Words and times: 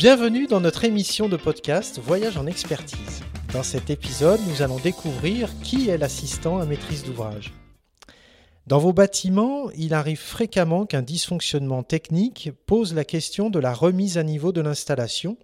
Bienvenue 0.00 0.46
dans 0.46 0.62
notre 0.62 0.84
émission 0.84 1.28
de 1.28 1.36
podcast 1.36 2.00
Voyage 2.02 2.38
en 2.38 2.46
expertise. 2.46 3.20
Dans 3.52 3.62
cet 3.62 3.90
épisode, 3.90 4.40
nous 4.48 4.62
allons 4.62 4.78
découvrir 4.78 5.50
qui 5.62 5.90
est 5.90 5.98
l'assistant 5.98 6.58
à 6.58 6.64
maîtrise 6.64 7.04
d'ouvrage. 7.04 7.52
Dans 8.66 8.78
vos 8.78 8.94
bâtiments, 8.94 9.70
il 9.72 9.92
arrive 9.92 10.18
fréquemment 10.18 10.86
qu'un 10.86 11.02
dysfonctionnement 11.02 11.82
technique 11.82 12.48
pose 12.64 12.94
la 12.94 13.04
question 13.04 13.50
de 13.50 13.58
la 13.58 13.74
remise 13.74 14.16
à 14.16 14.22
niveau 14.22 14.52
de 14.52 14.62
l'installation 14.62 15.36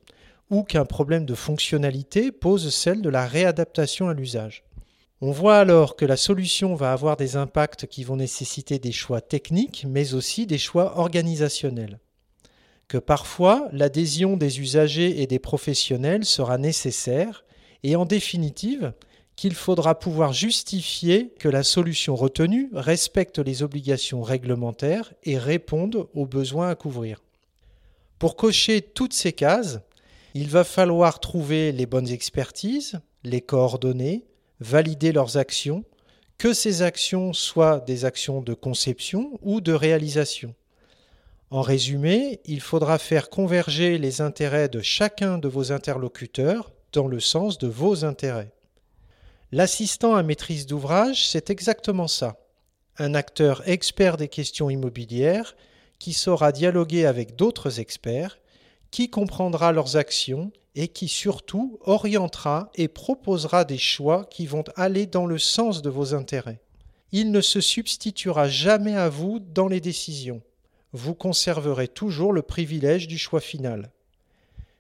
ou 0.49 0.63
qu'un 0.63 0.87
problème 0.87 1.27
de 1.27 1.35
fonctionnalité 1.35 2.33
pose 2.33 2.75
celle 2.75 3.03
de 3.03 3.11
la 3.11 3.27
réadaptation 3.27 4.09
à 4.09 4.15
l'usage. 4.15 4.65
On 5.21 5.33
voit 5.33 5.59
alors 5.59 5.97
que 5.97 6.07
la 6.07 6.17
solution 6.17 6.75
va 6.75 6.95
avoir 6.95 7.19
des 7.19 7.37
impacts 7.37 7.87
qui 7.87 8.05
vont 8.05 8.17
nécessiter 8.17 8.79
des 8.79 8.93
choix 8.93 9.21
techniques, 9.21 9.85
mais 9.87 10.15
aussi 10.15 10.47
des 10.47 10.57
choix 10.57 10.99
organisationnels. 10.99 11.99
Que 12.89 12.99
parfois 12.99 13.69
l'adhésion 13.73 14.37
des 14.37 14.61
usagers 14.61 15.23
et 15.23 15.27
des 15.27 15.39
professionnels 15.39 16.25
sera 16.25 16.59
nécessaire, 16.59 17.45
et 17.83 17.97
en 17.97 18.05
définitive, 18.05 18.93
qu'il 19.37 19.55
faudra 19.55 19.99
pouvoir 19.99 20.33
justifier 20.33 21.35
que 21.39 21.49
la 21.49 21.63
solution 21.63 22.17
retenue 22.17 22.71
respecte 22.73 23.39
les 23.39 23.63
obligations 23.63 24.23
réglementaires 24.23 25.13
et 25.25 25.37
réponde 25.37 26.09
aux 26.15 26.27
besoins 26.27 26.71
à 26.71 26.75
couvrir. 26.75 27.23
Pour 28.19 28.37
cocher 28.37 28.81
toutes 28.81 29.13
ces 29.13 29.33
cases, 29.33 29.81
il 30.35 30.49
va 30.49 30.65
falloir 30.65 31.21
trouver 31.21 31.73
les 31.73 31.87
bonnes 31.87 32.09
expertises, 32.09 33.01
les 33.25 33.43
coordonner, 33.43 34.25
valider 34.61 35.13
leurs 35.13 35.37
actions, 35.37 35.85
que 36.39 36.53
ces 36.53 36.83
actions 36.83 37.33
soient 37.33 37.81
des 37.81 38.05
actions 38.05 38.41
de 38.41 38.55
conception 38.55 39.39
ou 39.43 39.61
de 39.61 39.73
réalisation. 39.73 40.55
En 41.51 41.63
résumé, 41.63 42.41
il 42.45 42.61
faudra 42.61 42.99
faire 42.99 43.31
converger 43.31 43.99
les 43.99 44.21
intérêts 44.21 44.69
de 44.69 44.81
chacun 44.81 45.39
de 45.39 45.47
vos 45.47 45.71
interlocuteurs 45.71 46.73
dans 46.93 47.07
le 47.07 47.21
sens 47.21 47.59
de 47.59 47.69
vos 47.69 48.05
intérêts. 48.05 48.53
L'assistant 49.53 50.17
à 50.17 50.25
maîtrise 50.25 50.67
d'ouvrage, 50.67 51.29
c'est 51.29 51.51
exactement 51.51 52.09
ça. 52.09 52.37
Un 52.99 53.15
acteur 53.15 53.63
expert 53.69 54.17
des 54.17 54.27
questions 54.27 54.71
immobilières 54.71 55.57
qui 56.01 56.15
saura 56.15 56.51
dialoguer 56.51 57.07
avec 57.07 57.37
d'autres 57.37 57.79
experts 57.79 58.39
qui 58.91 59.09
comprendra 59.09 59.71
leurs 59.71 59.97
actions 59.97 60.51
et 60.75 60.89
qui 60.89 61.07
surtout 61.07 61.79
orientera 61.83 62.71
et 62.75 62.89
proposera 62.89 63.65
des 63.65 63.79
choix 63.79 64.25
qui 64.25 64.47
vont 64.47 64.65
aller 64.75 65.07
dans 65.07 65.27
le 65.27 65.39
sens 65.39 65.81
de 65.81 65.91
vos 65.91 66.13
intérêts. 66.13 66.61
Il 67.13 67.31
ne 67.31 67.41
se 67.41 67.61
substituera 67.61 68.49
jamais 68.49 68.97
à 68.97 69.09
vous 69.09 69.39
dans 69.39 69.69
les 69.69 69.81
décisions. 69.81 70.43
Vous 70.93 71.15
conserverez 71.15 71.89
toujours 71.89 72.33
le 72.33 72.43
privilège 72.43 73.09
du 73.09 73.19
choix 73.19 73.41
final. 73.41 73.91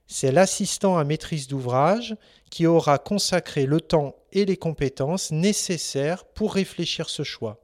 C'est 0.06 0.30
l'assistant 0.30 0.98
à 0.98 1.04
maîtrise 1.04 1.48
d'ouvrage 1.48 2.16
qui 2.50 2.66
aura 2.66 2.98
consacré 2.98 3.66
le 3.66 3.80
temps 3.80 4.14
et 4.32 4.44
les 4.44 4.56
compétences 4.56 5.32
nécessaires 5.32 6.24
pour 6.24 6.54
réfléchir 6.54 7.08
ce 7.08 7.24
choix. 7.24 7.60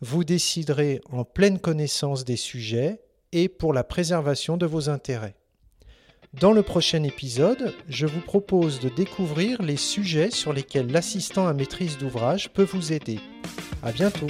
Vous 0.00 0.24
déciderez 0.24 1.00
en 1.10 1.24
pleine 1.24 1.58
connaissance 1.58 2.24
des 2.24 2.36
sujets 2.36 3.00
et 3.32 3.48
pour 3.48 3.72
la 3.72 3.84
préservation 3.84 4.56
de 4.56 4.66
vos 4.66 4.88
intérêts. 4.88 5.36
Dans 6.40 6.52
le 6.52 6.62
prochain 6.62 7.02
épisode, 7.02 7.74
je 7.88 8.06
vous 8.06 8.20
propose 8.20 8.80
de 8.80 8.88
découvrir 8.88 9.62
les 9.62 9.76
sujets 9.76 10.30
sur 10.30 10.52
lesquels 10.52 10.90
l'assistant 10.90 11.46
à 11.46 11.54
maîtrise 11.54 11.98
d'ouvrage 11.98 12.50
peut 12.52 12.64
vous 12.64 12.92
aider. 12.92 13.20
À 13.82 13.92
bientôt! 13.92 14.26